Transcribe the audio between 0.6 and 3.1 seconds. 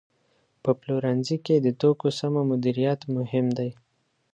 په پلورنځي کې د توکو سمه مدیریت